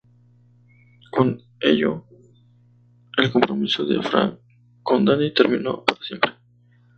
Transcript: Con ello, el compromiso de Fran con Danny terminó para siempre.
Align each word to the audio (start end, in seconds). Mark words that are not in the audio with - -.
Con 1.11 1.43
ello, 1.59 2.05
el 3.17 3.31
compromiso 3.31 3.85
de 3.85 4.01
Fran 4.01 4.39
con 4.81 5.05
Danny 5.05 5.31
terminó 5.31 5.83
para 5.85 6.01
siempre. 6.01 6.31